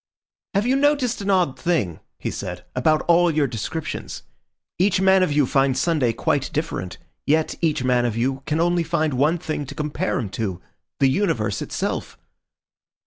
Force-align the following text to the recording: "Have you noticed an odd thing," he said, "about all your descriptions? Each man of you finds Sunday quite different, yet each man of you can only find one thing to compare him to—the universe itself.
"Have 0.55 0.65
you 0.65 0.75
noticed 0.75 1.21
an 1.21 1.29
odd 1.29 1.59
thing," 1.59 1.99
he 2.17 2.31
said, 2.31 2.65
"about 2.75 3.03
all 3.03 3.29
your 3.29 3.45
descriptions? 3.45 4.23
Each 4.79 4.99
man 4.99 5.21
of 5.21 5.31
you 5.31 5.45
finds 5.45 5.79
Sunday 5.79 6.11
quite 6.11 6.49
different, 6.51 6.97
yet 7.27 7.53
each 7.61 7.83
man 7.83 8.03
of 8.05 8.17
you 8.17 8.41
can 8.47 8.59
only 8.59 8.81
find 8.81 9.13
one 9.13 9.37
thing 9.37 9.63
to 9.67 9.75
compare 9.75 10.17
him 10.17 10.29
to—the 10.29 11.07
universe 11.07 11.61
itself. 11.61 12.17